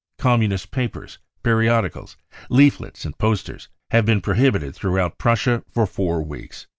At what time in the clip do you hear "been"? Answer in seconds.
4.03-4.19